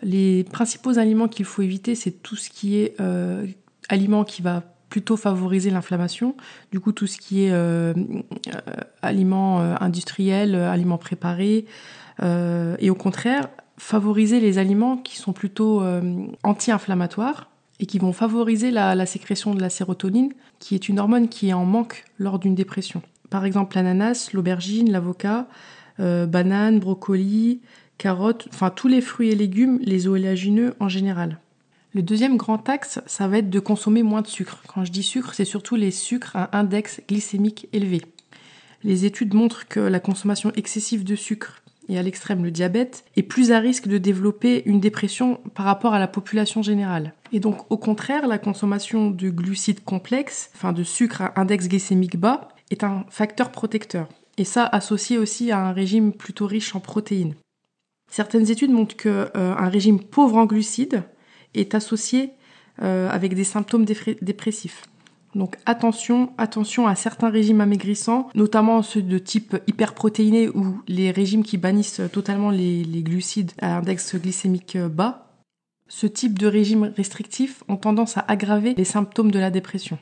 Les 0.00 0.44
principaux 0.44 0.98
aliments 0.98 1.28
qu'il 1.28 1.44
faut 1.44 1.60
éviter, 1.60 1.94
c'est 1.94 2.22
tout 2.22 2.36
ce 2.36 2.48
qui 2.48 2.76
est 2.76 2.98
euh, 3.00 3.46
aliment 3.88 4.24
qui 4.24 4.40
va 4.40 4.62
plutôt 4.92 5.16
favoriser 5.16 5.70
l'inflammation. 5.70 6.36
Du 6.70 6.78
coup, 6.78 6.92
tout 6.92 7.06
ce 7.06 7.16
qui 7.16 7.44
est 7.44 7.50
euh, 7.50 7.94
euh, 7.96 8.60
aliments 9.00 9.62
euh, 9.62 9.74
industriels, 9.80 10.54
aliments 10.54 10.98
préparés, 10.98 11.64
et 12.78 12.90
au 12.90 12.94
contraire, 12.94 13.48
favoriser 13.78 14.38
les 14.38 14.58
aliments 14.58 14.96
qui 14.96 15.16
sont 15.16 15.32
plutôt 15.32 15.82
anti-inflammatoires 16.44 17.50
et 17.80 17.86
qui 17.86 17.98
vont 17.98 18.12
favoriser 18.12 18.70
la, 18.70 19.06
sécrétion 19.06 19.54
de 19.54 19.60
la 19.60 19.70
sérotonine, 19.70 20.32
qui 20.60 20.76
est 20.76 20.88
une 20.88 21.00
hormone 21.00 21.28
qui 21.28 21.48
est 21.48 21.52
en 21.52 21.64
manque 21.64 22.04
lors 22.18 22.38
d'une 22.38 22.54
dépression. 22.54 23.02
Par 23.28 23.44
exemple, 23.44 23.74
l'ananas, 23.74 24.30
l'aubergine, 24.34 24.92
l'avocat, 24.92 25.48
banane, 25.98 26.78
brocoli, 26.78 27.62
carottes, 27.98 28.46
enfin 28.52 28.70
tous 28.70 28.88
les 28.88 29.00
fruits 29.00 29.30
et 29.30 29.34
légumes, 29.34 29.80
les 29.82 30.06
oléagineux 30.06 30.74
en 30.78 30.88
général. 30.88 31.38
Le 31.94 32.02
deuxième 32.02 32.38
grand 32.38 32.66
axe, 32.70 33.00
ça 33.04 33.28
va 33.28 33.38
être 33.38 33.50
de 33.50 33.60
consommer 33.60 34.02
moins 34.02 34.22
de 34.22 34.26
sucre. 34.26 34.62
Quand 34.66 34.82
je 34.82 34.90
dis 34.90 35.02
sucre, 35.02 35.34
c'est 35.34 35.44
surtout 35.44 35.76
les 35.76 35.90
sucres 35.90 36.34
à 36.36 36.56
index 36.58 37.02
glycémique 37.06 37.68
élevé. 37.74 38.00
Les 38.82 39.04
études 39.04 39.34
montrent 39.34 39.68
que 39.68 39.80
la 39.80 40.00
consommation 40.00 40.52
excessive 40.56 41.04
de 41.04 41.14
sucre 41.14 41.62
et 41.90 41.98
à 41.98 42.02
l'extrême 42.02 42.44
le 42.44 42.50
diabète 42.50 43.04
est 43.16 43.22
plus 43.22 43.52
à 43.52 43.58
risque 43.58 43.88
de 43.88 43.98
développer 43.98 44.62
une 44.64 44.80
dépression 44.80 45.40
par 45.54 45.66
rapport 45.66 45.92
à 45.92 45.98
la 45.98 46.08
population 46.08 46.62
générale. 46.62 47.12
Et 47.30 47.40
donc 47.40 47.70
au 47.70 47.76
contraire, 47.76 48.26
la 48.26 48.38
consommation 48.38 49.10
de 49.10 49.28
glucides 49.28 49.84
complexes, 49.84 50.50
enfin 50.54 50.72
de 50.72 50.84
sucre 50.84 51.20
à 51.20 51.38
index 51.38 51.68
glycémique 51.68 52.18
bas, 52.18 52.48
est 52.70 52.84
un 52.84 53.04
facteur 53.10 53.52
protecteur. 53.52 54.08
Et 54.38 54.44
ça 54.44 54.64
associé 54.64 55.18
aussi 55.18 55.50
à 55.50 55.58
un 55.58 55.72
régime 55.72 56.14
plutôt 56.14 56.46
riche 56.46 56.74
en 56.74 56.80
protéines. 56.80 57.34
Certaines 58.10 58.50
études 58.50 58.70
montrent 58.70 58.96
qu'un 58.96 59.28
euh, 59.36 59.54
régime 59.58 60.00
pauvre 60.00 60.38
en 60.38 60.46
glucides 60.46 61.02
est 61.54 61.74
associé 61.74 62.32
euh, 62.82 63.08
avec 63.10 63.34
des 63.34 63.44
symptômes 63.44 63.84
dépressifs. 63.84 64.82
Donc 65.34 65.56
attention, 65.64 66.32
attention 66.36 66.86
à 66.86 66.94
certains 66.94 67.30
régimes 67.30 67.60
amaigrissants, 67.60 68.28
notamment 68.34 68.82
ceux 68.82 69.02
de 69.02 69.18
type 69.18 69.56
hyperprotéiné 69.66 70.48
ou 70.48 70.80
les 70.88 71.10
régimes 71.10 71.42
qui 71.42 71.56
bannissent 71.56 72.02
totalement 72.12 72.50
les, 72.50 72.84
glucides 73.02 73.52
à 73.60 73.78
index 73.78 74.16
glycémique 74.16 74.76
bas. 74.76 75.28
Ce 75.88 76.06
type 76.06 76.38
de 76.38 76.46
régime 76.46 76.92
restrictif 76.96 77.64
ont 77.68 77.76
tendance 77.76 78.16
à 78.16 78.24
aggraver 78.28 78.74
les 78.76 78.84
symptômes 78.84 79.30
de 79.30 79.38
la 79.38 79.50
dépression. 79.50 79.98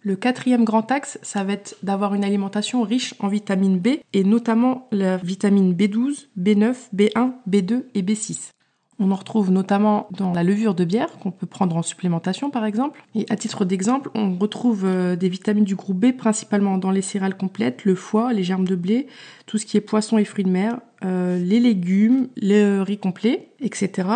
Le 0.00 0.14
quatrième 0.14 0.64
grand 0.64 0.90
axe, 0.92 1.18
ça 1.22 1.42
va 1.42 1.54
être 1.54 1.76
d'avoir 1.82 2.14
une 2.14 2.24
alimentation 2.24 2.82
riche 2.82 3.14
en 3.18 3.28
vitamine 3.28 3.78
B 3.78 3.88
et 4.12 4.24
notamment 4.24 4.88
la 4.92 5.16
vitamine 5.16 5.74
B12, 5.74 6.28
B9, 6.38 6.74
B1, 6.94 7.32
B2 7.48 7.84
et 7.94 8.02
B6. 8.02 8.50
On 8.98 9.10
en 9.10 9.14
retrouve 9.14 9.50
notamment 9.50 10.08
dans 10.10 10.32
la 10.32 10.42
levure 10.42 10.74
de 10.74 10.84
bière 10.84 11.18
qu'on 11.18 11.30
peut 11.30 11.46
prendre 11.46 11.76
en 11.76 11.82
supplémentation 11.82 12.50
par 12.50 12.64
exemple. 12.64 13.04
Et 13.14 13.26
à 13.28 13.36
titre 13.36 13.66
d'exemple, 13.66 14.10
on 14.14 14.36
retrouve 14.36 14.84
euh, 14.86 15.16
des 15.16 15.28
vitamines 15.28 15.64
du 15.64 15.76
groupe 15.76 15.98
B 15.98 16.16
principalement 16.16 16.78
dans 16.78 16.90
les 16.90 17.02
céréales 17.02 17.36
complètes, 17.36 17.84
le 17.84 17.94
foie, 17.94 18.32
les 18.32 18.42
germes 18.42 18.66
de 18.66 18.74
blé, 18.74 19.06
tout 19.44 19.58
ce 19.58 19.66
qui 19.66 19.76
est 19.76 19.82
poisson 19.82 20.16
et 20.16 20.24
fruits 20.24 20.44
de 20.44 20.50
mer, 20.50 20.80
euh, 21.04 21.38
les 21.38 21.60
légumes, 21.60 22.28
le 22.40 22.80
riz 22.80 22.96
complet, 22.96 23.50
etc. 23.60 24.08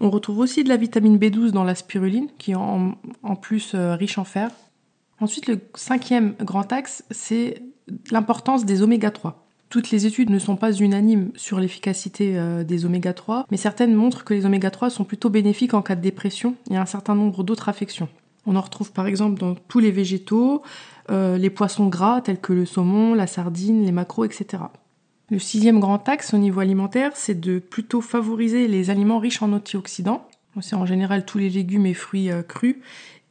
On 0.00 0.10
retrouve 0.10 0.38
aussi 0.38 0.64
de 0.64 0.68
la 0.68 0.76
vitamine 0.76 1.16
B12 1.16 1.52
dans 1.52 1.64
la 1.64 1.74
spiruline 1.74 2.28
qui 2.36 2.52
est 2.52 2.56
en, 2.56 2.94
plus 3.40 3.72
euh, 3.74 3.94
riche 3.94 4.18
en 4.18 4.24
fer. 4.24 4.50
Ensuite, 5.18 5.46
le 5.46 5.60
cinquième 5.74 6.34
grand 6.40 6.70
axe, 6.74 7.04
c'est 7.10 7.62
l'importance 8.10 8.66
des 8.66 8.82
oméga 8.82 9.10
3. 9.10 9.45
Toutes 9.68 9.90
les 9.90 10.06
études 10.06 10.30
ne 10.30 10.38
sont 10.38 10.56
pas 10.56 10.72
unanimes 10.72 11.30
sur 11.34 11.58
l'efficacité 11.58 12.38
euh, 12.38 12.62
des 12.62 12.84
oméga 12.84 13.12
3, 13.12 13.46
mais 13.50 13.56
certaines 13.56 13.94
montrent 13.94 14.24
que 14.24 14.32
les 14.32 14.46
oméga 14.46 14.70
3 14.70 14.90
sont 14.90 15.04
plutôt 15.04 15.28
bénéfiques 15.28 15.74
en 15.74 15.82
cas 15.82 15.96
de 15.96 16.00
dépression 16.00 16.54
et 16.70 16.76
un 16.76 16.86
certain 16.86 17.16
nombre 17.16 17.42
d'autres 17.42 17.68
affections. 17.68 18.08
On 18.46 18.54
en 18.54 18.60
retrouve 18.60 18.92
par 18.92 19.08
exemple 19.08 19.40
dans 19.40 19.56
tous 19.56 19.80
les 19.80 19.90
végétaux, 19.90 20.62
euh, 21.10 21.36
les 21.36 21.50
poissons 21.50 21.88
gras 21.88 22.20
tels 22.20 22.40
que 22.40 22.52
le 22.52 22.64
saumon, 22.64 23.14
la 23.14 23.26
sardine, 23.26 23.84
les 23.84 23.90
maquereaux, 23.90 24.24
etc. 24.24 24.62
Le 25.30 25.40
sixième 25.40 25.80
grand 25.80 26.08
axe 26.08 26.32
au 26.32 26.38
niveau 26.38 26.60
alimentaire, 26.60 27.10
c'est 27.16 27.40
de 27.40 27.58
plutôt 27.58 28.00
favoriser 28.00 28.68
les 28.68 28.90
aliments 28.90 29.18
riches 29.18 29.42
en 29.42 29.52
antioxydants. 29.52 30.28
C'est 30.60 30.76
en 30.76 30.86
général 30.86 31.26
tous 31.26 31.38
les 31.38 31.50
légumes 31.50 31.86
et 31.86 31.94
fruits 31.94 32.30
euh, 32.30 32.42
crus. 32.42 32.76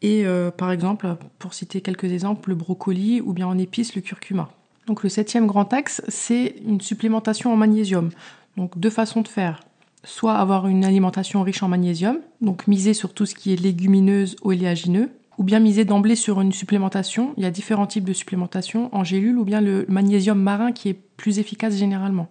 Et 0.01 0.24
par 0.58 0.72
exemple, 0.72 1.15
pour 1.39 1.56
citer 1.56 1.82
quelques 1.82 2.12
exemples, 2.12 2.50
le 2.50 2.56
brocoli 2.56 3.22
ou 3.22 3.34
bien 3.34 3.48
en 3.48 3.58
épices 3.58 3.96
le 3.96 4.01
curcuma. 4.01 4.51
Donc 4.88 5.04
le 5.04 5.10
septième 5.10 5.48
grand 5.48 5.72
axe, 5.74 6.01
c'est 6.08 6.56
une 6.65 6.82
supplémentation 6.82 7.51
en 7.51 7.56
magnésium. 7.56 8.10
Donc 8.58 8.77
deux 8.77 8.89
façons 8.89 9.22
de 9.22 9.27
faire. 9.27 9.62
Soit 10.04 10.36
avoir 10.36 10.68
une 10.68 10.86
alimentation 10.86 11.42
riche 11.42 11.63
en 11.63 11.68
magnésium, 11.68 12.20
donc 12.42 12.68
miser 12.68 12.94
sur 12.94 13.13
tout 13.13 13.25
ce 13.25 13.34
qui 13.34 13.51
est 13.51 13.60
légumineuse, 13.60 14.36
oléagineux, 14.44 15.10
ou 15.38 15.44
bien 15.44 15.60
miser 15.60 15.84
d'emblée 15.84 16.15
sur 16.15 16.39
une 16.42 16.51
supplémentation. 16.51 17.34
Il 17.38 17.44
y 17.44 17.48
a 17.48 17.51
différents 17.51 17.88
types 17.88 18.04
de 18.06 18.13
supplémentation 18.13 18.96
en 18.96 19.04
gélule 19.04 19.38
ou 19.38 19.44
bien 19.44 19.62
le 19.62 19.86
magnésium 19.89 20.39
marin 20.39 20.72
qui 20.72 20.89
est 20.89 20.94
plus 20.94 21.39
efficace 21.39 21.75
généralement. 21.75 22.27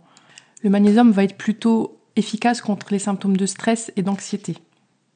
Le 0.62 0.70
magnésium 0.70 1.10
va 1.10 1.24
être 1.24 1.36
plutôt 1.36 1.98
efficace 2.16 2.60
contre 2.60 2.88
les 2.92 2.98
symptômes 2.98 3.36
de 3.36 3.46
stress 3.46 3.92
et 3.96 4.02
d'anxiété. 4.02 4.56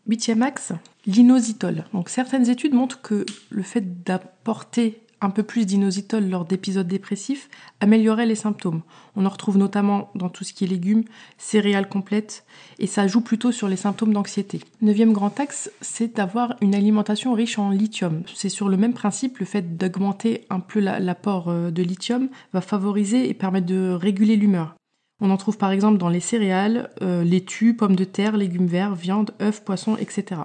Huitième 0.06 0.42
axe, 0.42 0.72
l'inositol. 1.06 1.84
Donc 1.94 2.08
certaines 2.08 2.48
études 2.48 2.74
montrent 2.74 3.00
que 3.00 3.24
le 3.50 3.62
fait 3.62 4.02
d'apporter 4.04 5.00
un 5.20 5.30
peu 5.30 5.42
plus 5.42 5.66
d'inositol 5.66 6.28
lors 6.28 6.44
d'épisodes 6.44 6.86
dépressifs 6.86 7.48
améliorait 7.80 8.26
les 8.26 8.34
symptômes. 8.34 8.82
On 9.16 9.26
en 9.26 9.28
retrouve 9.28 9.58
notamment 9.58 10.10
dans 10.14 10.28
tout 10.28 10.44
ce 10.44 10.52
qui 10.52 10.64
est 10.64 10.68
légumes, 10.68 11.04
céréales 11.38 11.88
complètes, 11.88 12.44
et 12.78 12.86
ça 12.86 13.06
joue 13.06 13.20
plutôt 13.20 13.52
sur 13.52 13.68
les 13.68 13.76
symptômes 13.76 14.12
d'anxiété. 14.12 14.60
Neuvième 14.80 15.12
grand 15.12 15.38
axe, 15.40 15.70
c'est 15.80 16.16
d'avoir 16.16 16.54
une 16.60 16.74
alimentation 16.74 17.32
riche 17.32 17.58
en 17.58 17.70
lithium. 17.70 18.22
C'est 18.34 18.48
sur 18.48 18.68
le 18.68 18.76
même 18.76 18.94
principe, 18.94 19.38
le 19.38 19.46
fait 19.46 19.76
d'augmenter 19.76 20.46
un 20.50 20.60
peu 20.60 20.80
l'apport 20.80 21.48
euh, 21.48 21.70
de 21.70 21.82
lithium 21.82 22.28
va 22.52 22.60
favoriser 22.60 23.28
et 23.28 23.34
permettre 23.34 23.66
de 23.66 23.90
réguler 23.90 24.36
l'humeur. 24.36 24.74
On 25.20 25.30
en 25.30 25.36
trouve 25.36 25.58
par 25.58 25.72
exemple 25.72 25.98
dans 25.98 26.08
les 26.08 26.20
céréales, 26.20 26.90
euh, 27.02 27.24
laitue, 27.24 27.74
pommes 27.74 27.96
de 27.96 28.04
terre, 28.04 28.36
légumes 28.36 28.66
verts, 28.66 28.94
viande, 28.94 29.32
œufs, 29.42 29.64
poissons, 29.64 29.96
etc. 29.96 30.42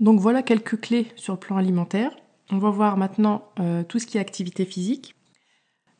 Donc 0.00 0.18
voilà 0.18 0.42
quelques 0.42 0.80
clés 0.80 1.08
sur 1.16 1.34
le 1.34 1.38
plan 1.38 1.58
alimentaire. 1.58 2.12
On 2.52 2.58
va 2.58 2.70
voir 2.70 2.96
maintenant 2.96 3.44
euh, 3.60 3.84
tout 3.84 3.98
ce 3.98 4.06
qui 4.06 4.18
est 4.18 4.20
activité 4.20 4.64
physique. 4.64 5.14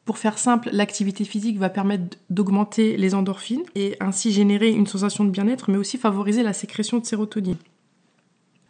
Pour 0.04 0.18
faire 0.18 0.38
simple, 0.38 0.70
l'activité 0.72 1.24
physique 1.24 1.58
va 1.58 1.68
permettre 1.68 2.18
d'augmenter 2.30 2.96
les 2.96 3.14
endorphines 3.14 3.62
et 3.76 3.96
ainsi 4.00 4.32
générer 4.32 4.70
une 4.70 4.86
sensation 4.86 5.24
de 5.24 5.30
bien-être, 5.30 5.70
mais 5.70 5.78
aussi 5.78 5.98
favoriser 5.98 6.42
la 6.42 6.52
sécrétion 6.52 6.98
de 6.98 7.04
sérotonine. 7.04 7.58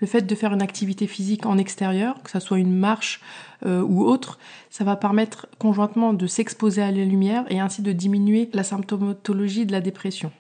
Le 0.01 0.07
fait 0.07 0.23
de 0.23 0.35
faire 0.35 0.53
une 0.53 0.63
activité 0.63 1.07
physique 1.07 1.47
en 1.47 1.57
extérieur, 1.57 2.23
que 2.23 2.31
ce 2.31 2.41
soit 2.41 2.59
une 2.59 2.77
marche 2.77 3.21
euh, 3.65 3.83
ou 3.83 4.03
autre, 4.03 4.39
ça 4.69 4.85
va 4.85 4.97
permettre 4.97 5.47
conjointement 5.59 6.13
de 6.13 6.27
s'exposer 6.27 6.83
à 6.83 6.91
la 6.91 7.05
lumière 7.05 7.45
et 7.49 7.61
ainsi 7.61 7.81
de 7.81 7.93
diminuer 7.93 8.51
la 8.53 8.65
symptomatologie 8.65 9.67
de 9.67 9.73
la 9.73 9.81
dépression. 9.81 10.33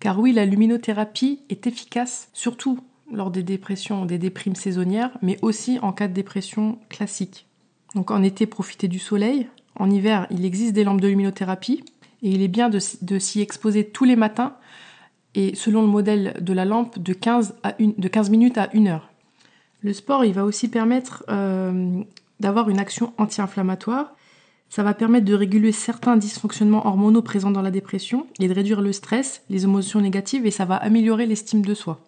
Car 0.00 0.20
oui, 0.20 0.32
la 0.32 0.44
luminothérapie 0.44 1.40
est 1.48 1.66
efficace 1.66 2.28
surtout 2.32 2.80
lors 3.12 3.30
des 3.30 3.42
dépressions, 3.42 4.06
des 4.06 4.18
déprimes 4.18 4.54
saisonnières, 4.54 5.16
mais 5.22 5.38
aussi 5.42 5.78
en 5.82 5.92
cas 5.92 6.08
de 6.08 6.12
dépression 6.12 6.78
classique. 6.88 7.46
Donc 7.94 8.10
en 8.10 8.22
été, 8.22 8.46
profitez 8.46 8.88
du 8.88 8.98
soleil. 8.98 9.46
En 9.76 9.90
hiver, 9.90 10.26
il 10.30 10.44
existe 10.44 10.72
des 10.72 10.84
lampes 10.84 11.00
de 11.00 11.08
luminothérapie 11.08 11.84
et 12.22 12.30
il 12.30 12.42
est 12.42 12.48
bien 12.48 12.70
de, 12.70 12.78
s'y 13.18 13.40
exposer 13.40 13.84
tous 13.84 14.04
les 14.04 14.16
matins 14.16 14.54
et 15.34 15.54
selon 15.54 15.82
le 15.82 15.88
modèle 15.88 16.36
de 16.40 16.52
la 16.52 16.64
lampe 16.64 16.98
de 16.98 17.12
15, 17.12 17.56
à 17.62 17.74
de 17.78 18.08
15 18.08 18.30
minutes 18.30 18.58
à 18.58 18.70
1 18.74 18.86
heure. 18.86 19.10
Le 19.80 19.92
sport, 19.92 20.24
il 20.24 20.32
va 20.32 20.44
aussi 20.44 20.68
permettre 20.68 21.24
euh, 21.28 22.02
d'avoir 22.40 22.70
une 22.70 22.78
action 22.78 23.12
anti-inflammatoire. 23.18 24.14
Ça 24.70 24.82
va 24.82 24.94
permettre 24.94 25.26
de 25.26 25.34
réguler 25.34 25.72
certains 25.72 26.16
dysfonctionnements 26.16 26.86
hormonaux 26.86 27.22
présents 27.22 27.50
dans 27.50 27.62
la 27.62 27.70
dépression 27.70 28.26
et 28.40 28.48
de 28.48 28.54
réduire 28.54 28.80
le 28.80 28.92
stress, 28.92 29.42
les 29.50 29.64
émotions 29.64 30.00
négatives 30.00 30.46
et 30.46 30.50
ça 30.50 30.64
va 30.64 30.76
améliorer 30.76 31.26
l'estime 31.26 31.64
de 31.64 31.74
soi. 31.74 32.00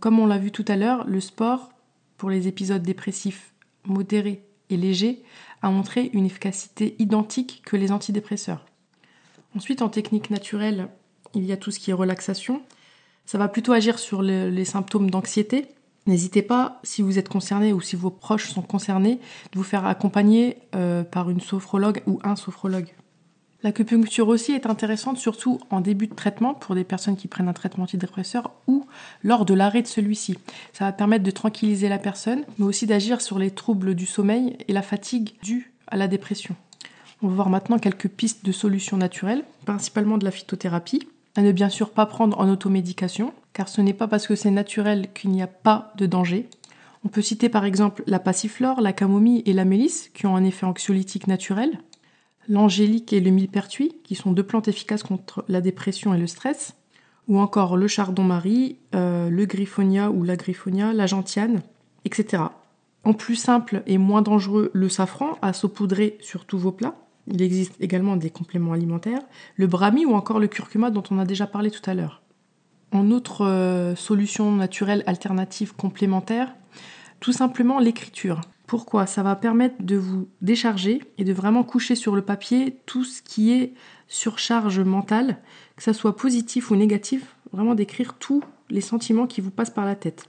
Comme 0.00 0.18
on 0.18 0.26
l'a 0.26 0.38
vu 0.38 0.50
tout 0.50 0.64
à 0.68 0.76
l'heure, 0.76 1.04
le 1.06 1.20
sport, 1.20 1.72
pour 2.16 2.30
les 2.30 2.48
épisodes 2.48 2.82
dépressifs 2.82 3.52
modérés 3.84 4.44
et 4.70 4.76
légers, 4.76 5.22
a 5.60 5.70
montré 5.70 6.10
une 6.12 6.26
efficacité 6.26 6.94
identique 6.98 7.62
que 7.64 7.76
les 7.76 7.92
antidépresseurs. 7.92 8.64
Ensuite, 9.56 9.82
en 9.82 9.88
technique 9.88 10.30
naturelle, 10.30 10.88
il 11.34 11.44
y 11.44 11.52
a 11.52 11.56
tout 11.56 11.70
ce 11.70 11.78
qui 11.78 11.90
est 11.90 11.94
relaxation. 11.94 12.62
Ça 13.26 13.38
va 13.38 13.48
plutôt 13.48 13.72
agir 13.72 13.98
sur 13.98 14.22
les 14.22 14.64
symptômes 14.64 15.10
d'anxiété. 15.10 15.68
N'hésitez 16.06 16.42
pas, 16.42 16.80
si 16.82 17.02
vous 17.02 17.18
êtes 17.18 17.28
concerné 17.28 17.72
ou 17.72 17.80
si 17.80 17.94
vos 17.94 18.10
proches 18.10 18.50
sont 18.50 18.62
concernés, 18.62 19.20
de 19.52 19.58
vous 19.58 19.62
faire 19.62 19.86
accompagner 19.86 20.58
euh, 20.74 21.04
par 21.04 21.30
une 21.30 21.40
sophrologue 21.40 22.02
ou 22.06 22.18
un 22.24 22.34
sophrologue. 22.34 22.92
L'acupuncture 23.62 24.26
aussi 24.26 24.52
est 24.52 24.66
intéressante, 24.66 25.18
surtout 25.18 25.60
en 25.70 25.80
début 25.80 26.08
de 26.08 26.14
traitement 26.14 26.52
pour 26.52 26.74
des 26.74 26.82
personnes 26.82 27.16
qui 27.16 27.28
prennent 27.28 27.48
un 27.48 27.52
traitement 27.52 27.84
antidépresseur 27.84 28.50
ou 28.66 28.86
lors 29.22 29.44
de 29.44 29.54
l'arrêt 29.54 29.82
de 29.82 29.86
celui-ci. 29.86 30.36
Ça 30.72 30.86
va 30.86 30.92
permettre 30.92 31.22
de 31.22 31.30
tranquilliser 31.30 31.88
la 31.88 31.98
personne, 31.98 32.44
mais 32.58 32.64
aussi 32.64 32.86
d'agir 32.86 33.20
sur 33.20 33.38
les 33.38 33.52
troubles 33.52 33.94
du 33.94 34.06
sommeil 34.06 34.56
et 34.66 34.72
la 34.72 34.82
fatigue 34.82 35.34
due 35.42 35.72
à 35.86 35.96
la 35.96 36.08
dépression. 36.08 36.56
On 37.22 37.28
va 37.28 37.34
voir 37.34 37.50
maintenant 37.50 37.78
quelques 37.78 38.08
pistes 38.08 38.44
de 38.44 38.50
solutions 38.50 38.96
naturelles, 38.96 39.44
principalement 39.64 40.18
de 40.18 40.24
la 40.24 40.32
phytothérapie. 40.32 41.06
À 41.36 41.42
ne 41.42 41.52
bien 41.52 41.68
sûr 41.68 41.90
pas 41.90 42.04
prendre 42.04 42.38
en 42.40 42.48
automédication, 42.48 43.32
car 43.52 43.68
ce 43.68 43.80
n'est 43.80 43.94
pas 43.94 44.08
parce 44.08 44.26
que 44.26 44.34
c'est 44.34 44.50
naturel 44.50 45.08
qu'il 45.14 45.30
n'y 45.30 45.40
a 45.40 45.46
pas 45.46 45.92
de 45.96 46.06
danger. 46.06 46.48
On 47.04 47.08
peut 47.08 47.22
citer 47.22 47.48
par 47.48 47.64
exemple 47.64 48.02
la 48.08 48.18
passiflore, 48.18 48.80
la 48.80 48.92
camomille 48.92 49.42
et 49.46 49.52
la 49.52 49.64
mélisse, 49.64 50.10
qui 50.14 50.26
ont 50.26 50.34
un 50.34 50.44
effet 50.44 50.66
anxiolytique 50.66 51.28
naturel 51.28 51.78
l'angélique 52.48 53.12
et 53.12 53.20
le 53.20 53.30
millepertuis, 53.30 53.96
qui 54.04 54.14
sont 54.14 54.32
deux 54.32 54.42
plantes 54.42 54.68
efficaces 54.68 55.02
contre 55.02 55.44
la 55.48 55.60
dépression 55.60 56.14
et 56.14 56.18
le 56.18 56.26
stress, 56.26 56.74
ou 57.28 57.38
encore 57.38 57.76
le 57.76 57.86
chardon-marie, 57.86 58.78
euh, 58.94 59.28
le 59.28 59.46
griffonia 59.46 60.10
ou 60.10 60.24
la 60.24 60.36
griffonia, 60.36 60.92
la 60.92 61.06
gentiane, 61.06 61.62
etc. 62.04 62.44
En 63.04 63.14
plus 63.14 63.36
simple 63.36 63.82
et 63.86 63.98
moins 63.98 64.22
dangereux, 64.22 64.70
le 64.72 64.88
safran 64.88 65.38
à 65.42 65.52
saupoudrer 65.52 66.18
sur 66.20 66.44
tous 66.44 66.58
vos 66.58 66.72
plats. 66.72 66.96
Il 67.28 67.42
existe 67.42 67.74
également 67.80 68.16
des 68.16 68.30
compléments 68.30 68.72
alimentaires, 68.72 69.22
le 69.56 69.66
brahmi 69.66 70.04
ou 70.04 70.14
encore 70.14 70.40
le 70.40 70.48
curcuma 70.48 70.90
dont 70.90 71.02
on 71.10 71.18
a 71.18 71.24
déjà 71.24 71.46
parlé 71.46 71.70
tout 71.70 71.88
à 71.88 71.94
l'heure. 71.94 72.22
En 72.92 73.10
autre 73.10 73.46
euh, 73.46 73.94
solution 73.96 74.52
naturelle 74.52 75.02
alternative 75.06 75.74
complémentaire, 75.74 76.54
tout 77.20 77.32
simplement 77.32 77.78
l'écriture. 77.78 78.40
Pourquoi 78.72 79.06
Ça 79.06 79.22
va 79.22 79.36
permettre 79.36 79.82
de 79.82 79.96
vous 79.96 80.30
décharger 80.40 81.02
et 81.18 81.24
de 81.24 81.34
vraiment 81.34 81.62
coucher 81.62 81.94
sur 81.94 82.16
le 82.16 82.22
papier 82.22 82.78
tout 82.86 83.04
ce 83.04 83.20
qui 83.20 83.52
est 83.52 83.74
surcharge 84.08 84.80
mentale, 84.80 85.42
que 85.76 85.82
ça 85.82 85.92
soit 85.92 86.16
positif 86.16 86.70
ou 86.70 86.76
négatif, 86.76 87.36
vraiment 87.52 87.74
d'écrire 87.74 88.14
tous 88.14 88.42
les 88.70 88.80
sentiments 88.80 89.26
qui 89.26 89.42
vous 89.42 89.50
passent 89.50 89.68
par 89.68 89.84
la 89.84 89.94
tête. 89.94 90.24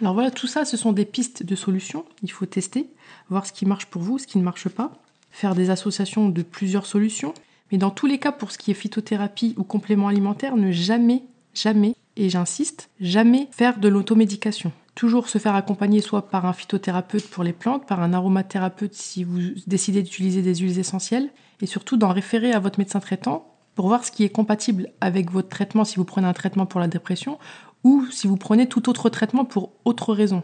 Alors 0.00 0.14
voilà, 0.14 0.30
tout 0.30 0.46
ça, 0.46 0.64
ce 0.64 0.78
sont 0.78 0.92
des 0.92 1.04
pistes 1.04 1.42
de 1.42 1.54
solutions. 1.54 2.06
Il 2.22 2.32
faut 2.32 2.46
tester, 2.46 2.88
voir 3.28 3.44
ce 3.44 3.52
qui 3.52 3.66
marche 3.66 3.84
pour 3.88 4.00
vous, 4.00 4.18
ce 4.18 4.26
qui 4.26 4.38
ne 4.38 4.42
marche 4.42 4.70
pas, 4.70 4.92
faire 5.30 5.54
des 5.54 5.68
associations 5.68 6.30
de 6.30 6.42
plusieurs 6.42 6.86
solutions. 6.86 7.34
Mais 7.70 7.76
dans 7.76 7.90
tous 7.90 8.06
les 8.06 8.16
cas, 8.16 8.32
pour 8.32 8.52
ce 8.52 8.56
qui 8.56 8.70
est 8.70 8.74
phytothérapie 8.74 9.52
ou 9.58 9.64
complément 9.64 10.08
alimentaire, 10.08 10.56
ne 10.56 10.72
jamais, 10.72 11.24
jamais, 11.52 11.94
et 12.16 12.30
j'insiste, 12.30 12.88
jamais 13.02 13.48
faire 13.50 13.78
de 13.80 13.88
l'automédication. 13.88 14.72
Toujours 15.00 15.30
se 15.30 15.38
faire 15.38 15.54
accompagner 15.54 16.02
soit 16.02 16.28
par 16.28 16.44
un 16.44 16.52
phytothérapeute 16.52 17.26
pour 17.30 17.42
les 17.42 17.54
plantes, 17.54 17.86
par 17.86 18.02
un 18.02 18.12
aromathérapeute 18.12 18.92
si 18.92 19.24
vous 19.24 19.38
décidez 19.66 20.02
d'utiliser 20.02 20.42
des 20.42 20.56
huiles 20.56 20.78
essentielles, 20.78 21.30
et 21.62 21.64
surtout 21.64 21.96
d'en 21.96 22.12
référer 22.12 22.52
à 22.52 22.58
votre 22.58 22.78
médecin 22.78 23.00
traitant 23.00 23.50
pour 23.74 23.86
voir 23.86 24.04
ce 24.04 24.12
qui 24.12 24.24
est 24.24 24.28
compatible 24.28 24.90
avec 25.00 25.30
votre 25.30 25.48
traitement 25.48 25.86
si 25.86 25.96
vous 25.96 26.04
prenez 26.04 26.26
un 26.26 26.34
traitement 26.34 26.66
pour 26.66 26.80
la 26.80 26.86
dépression 26.86 27.38
ou 27.82 28.04
si 28.10 28.26
vous 28.26 28.36
prenez 28.36 28.68
tout 28.68 28.90
autre 28.90 29.08
traitement 29.08 29.46
pour 29.46 29.72
autre 29.86 30.12
raison. 30.12 30.42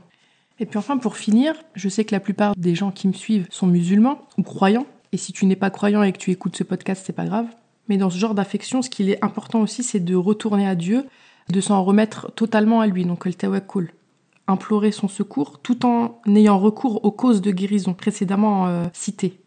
Et 0.59 0.65
puis 0.65 0.79
enfin, 0.79 0.97
pour 0.97 1.19
finir, 1.19 1.53
je 1.75 1.91
sais 1.91 2.07
que 2.07 2.15
la 2.15 2.21
plupart 2.21 2.57
des 2.57 2.75
gens 2.75 2.93
qui 2.93 3.09
me 3.09 3.13
suivent 3.13 3.49
sont 3.51 3.67
musulmans 3.67 4.23
ou 4.39 4.43
croyants, 4.43 4.87
et 5.13 5.19
si 5.19 5.35
tu 5.35 5.45
n'es 5.45 5.55
pas 5.55 5.69
croyant 5.69 6.03
et 6.03 6.13
que 6.13 6.19
tu 6.19 6.31
écoutes 6.31 6.57
ce 6.57 6.65
podcast, 6.65 7.03
c'est 7.05 7.13
pas 7.13 7.27
grave. 7.27 7.49
Mais 7.91 7.99
dans 7.99 8.09
ce 8.09 8.17
genre 8.17 8.35
d'affection, 8.35 8.81
ce 8.81 8.89
qu'il 8.89 9.11
est 9.11 9.23
important 9.23 9.61
aussi, 9.61 9.83
c'est 9.83 10.01
de 10.01 10.15
retourner 10.15 10.67
à 10.67 10.77
Dieu 10.77 11.05
de 11.51 11.61
s'en 11.61 11.85
remettre 11.85 12.33
totalement 12.33 12.81
à 12.81 12.87
lui, 12.87 13.05
donc 13.05 13.27
le 13.27 13.35
tawakkul 13.35 13.93
implorer 14.49 14.93
son 14.93 15.09
secours 15.09 15.59
tout 15.61 15.85
en 15.87 16.21
ayant 16.27 16.59
recours 16.59 17.05
aux 17.05 17.11
causes 17.11 17.41
de 17.41 17.51
guérison 17.51 17.95
précédemment 17.95 18.67
euh, 18.67 18.85
citées. 18.93 19.41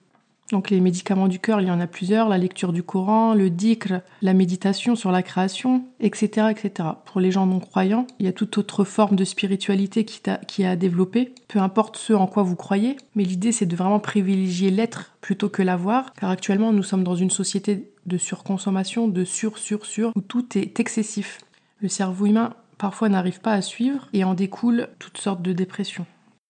Donc 0.51 0.72
les 0.72 0.79
médicaments 0.79 1.27
du 1.27 1.38
cœur, 1.38 1.62
il 1.62 1.68
y 1.68 1.72
en 1.72 1.79
a 1.79 1.86
plusieurs, 1.86 2.27
la 2.27 2.39
lecture 2.39 2.74
du 2.74 2.82
Coran, 2.82 3.36
le 3.36 3.51
dhikr, 3.51 4.01
la 4.24 4.34
méditation 4.34 4.96
sur 4.96 5.12
la 5.12 5.22
création, 5.22 5.84
etc., 6.00 6.48
etc. 6.50 6.89
Pour 7.06 7.22
les 7.22 7.29
gens 7.29 7.46
non 7.46 7.60
croyants, 7.60 8.08
il 8.20 8.25
y 8.25 8.29
a 8.29 8.34
toute 8.34 8.58
autre 8.58 8.84
forme 8.84 9.15
de 9.15 9.24
spiritualité 9.24 10.06
qui, 10.06 10.27
a, 10.27 10.38
qui 10.38 10.65
a 10.65 10.75
développé, 10.75 11.34
peu 11.48 11.60
importe 11.60 11.98
ce 11.98 12.13
en 12.13 12.25
quoi 12.25 12.41
vous 12.41 12.56
croyez, 12.56 12.98
mais 13.15 13.24
l'idée 13.24 13.51
c'est 13.51 13.68
de 13.68 13.75
vraiment 13.75 14.00
privilégier 14.00 14.72
l'être 14.72 15.12
plutôt 15.22 15.50
que 15.50 15.62
l'avoir, 15.62 16.13
car 16.13 16.32
actuellement 16.32 16.74
nous 16.74 16.84
sommes 16.84 17.03
dans 17.03 17.15
une 17.15 17.29
société 17.29 17.91
de 18.08 18.18
surconsommation, 18.18 19.08
de 19.08 19.24
sur, 19.25 19.60
sur, 19.60 19.86
sur, 19.86 20.12
où 20.15 20.22
tout 20.22 20.58
est 20.58 20.79
excessif. 20.79 21.41
Le 21.79 21.89
cerveau 21.89 22.25
humain 22.25 22.53
parfois 22.80 23.10
n'arrive 23.10 23.42
pas 23.42 23.54
à 23.54 23.62
suivre 23.62 24.08
et 24.14 24.24
en 24.24 24.34
découle 24.34 24.88
toutes 24.98 25.20
sortes 25.20 25.44
de 25.44 25.54
dépressions. 25.54 26.08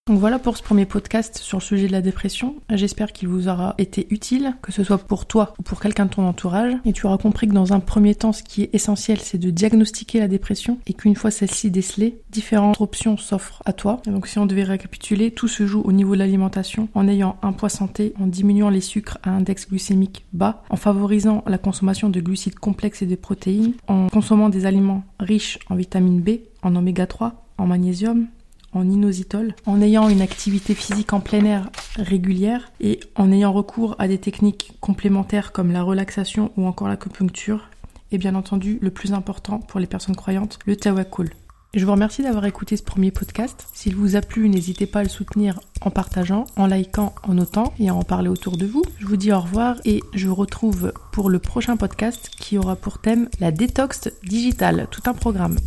Donc 0.09 0.17
voilà 0.17 0.39
pour 0.39 0.57
ce 0.57 0.63
premier 0.63 0.87
podcast 0.87 1.37
sur 1.37 1.59
le 1.59 1.63
sujet 1.63 1.85
de 1.85 1.91
la 1.91 2.01
dépression. 2.01 2.55
J'espère 2.71 3.13
qu'il 3.13 3.27
vous 3.27 3.47
aura 3.47 3.75
été 3.77 4.07
utile, 4.09 4.55
que 4.63 4.71
ce 4.71 4.83
soit 4.83 4.97
pour 4.97 5.27
toi 5.27 5.53
ou 5.59 5.61
pour 5.61 5.79
quelqu'un 5.79 6.07
de 6.07 6.09
ton 6.09 6.27
entourage. 6.27 6.73
Et 6.83 6.93
tu 6.93 7.05
auras 7.05 7.19
compris 7.19 7.47
que 7.47 7.53
dans 7.53 7.73
un 7.73 7.79
premier 7.79 8.15
temps, 8.15 8.33
ce 8.33 8.41
qui 8.41 8.63
est 8.63 8.73
essentiel, 8.73 9.19
c'est 9.19 9.37
de 9.37 9.51
diagnostiquer 9.51 10.19
la 10.19 10.27
dépression 10.27 10.79
et 10.87 10.95
qu'une 10.95 11.15
fois 11.15 11.29
celle-ci 11.29 11.69
décelée, 11.69 12.17
différentes 12.31 12.81
options 12.81 13.17
s'offrent 13.17 13.61
à 13.65 13.73
toi. 13.73 14.01
donc 14.07 14.25
si 14.25 14.39
on 14.39 14.47
devait 14.47 14.63
récapituler, 14.63 15.29
tout 15.29 15.47
se 15.47 15.67
joue 15.67 15.81
au 15.81 15.91
niveau 15.91 16.15
de 16.15 16.19
l'alimentation 16.19 16.89
en 16.95 17.07
ayant 17.07 17.37
un 17.43 17.51
poids 17.51 17.69
santé, 17.69 18.15
en 18.19 18.25
diminuant 18.25 18.71
les 18.71 18.81
sucres 18.81 19.19
à 19.21 19.29
index 19.29 19.69
glycémique 19.69 20.25
bas, 20.33 20.63
en 20.71 20.75
favorisant 20.75 21.43
la 21.45 21.59
consommation 21.59 22.09
de 22.09 22.19
glucides 22.19 22.57
complexes 22.57 23.03
et 23.03 23.05
de 23.05 23.15
protéines, 23.15 23.73
en 23.87 24.07
consommant 24.07 24.49
des 24.49 24.65
aliments 24.65 25.03
riches 25.19 25.59
en 25.69 25.75
vitamine 25.75 26.19
B, 26.19 26.39
en 26.63 26.75
oméga 26.75 27.05
3, 27.05 27.45
en 27.59 27.67
magnésium, 27.67 28.25
en 28.73 28.89
inositol, 28.89 29.53
en 29.65 29.81
ayant 29.81 30.09
une 30.09 30.21
activité 30.21 30.73
physique 30.73 31.13
en 31.13 31.19
plein 31.19 31.45
air 31.45 31.69
régulière 31.97 32.71
et 32.79 32.99
en 33.15 33.31
ayant 33.31 33.53
recours 33.53 33.95
à 33.99 34.07
des 34.07 34.17
techniques 34.17 34.73
complémentaires 34.79 35.51
comme 35.51 35.71
la 35.71 35.83
relaxation 35.83 36.51
ou 36.57 36.65
encore 36.65 36.87
l'acupuncture, 36.87 37.69
et 38.11 38.17
bien 38.17 38.35
entendu, 38.35 38.79
le 38.81 38.91
plus 38.91 39.13
important 39.13 39.59
pour 39.59 39.79
les 39.79 39.87
personnes 39.87 40.15
croyantes, 40.15 40.59
le 40.65 40.75
tawakkul. 40.75 41.31
Je 41.75 41.85
vous 41.85 41.91
remercie 41.91 42.23
d'avoir 42.23 42.45
écouté 42.45 42.77
ce 42.77 42.81
premier 42.81 43.11
podcast. 43.11 43.67
S'il 43.73 43.95
vous 43.95 44.15
a 44.15 44.21
plu, 44.21 44.49
n'hésitez 44.49 44.87
pas 44.87 45.01
à 45.01 45.03
le 45.03 45.09
soutenir 45.09 45.59
en 45.81 45.91
partageant, 45.91 46.45
en 46.55 46.65
likant, 46.65 47.13
en 47.21 47.35
notant 47.35 47.73
et 47.77 47.89
à 47.89 47.93
en 47.93 48.01
parler 48.01 48.27
autour 48.27 48.57
de 48.57 48.65
vous. 48.65 48.81
Je 48.97 49.05
vous 49.05 49.17
dis 49.17 49.31
au 49.31 49.39
revoir 49.39 49.75
et 49.85 50.01
je 50.15 50.27
vous 50.27 50.33
retrouve 50.33 50.93
pour 51.11 51.29
le 51.29 51.37
prochain 51.37 51.77
podcast 51.77 52.31
qui 52.39 52.57
aura 52.57 52.75
pour 52.75 52.97
thème 52.97 53.29
la 53.39 53.51
détox 53.51 54.09
digitale, 54.23 54.87
tout 54.89 55.03
un 55.05 55.13
programme. 55.13 55.57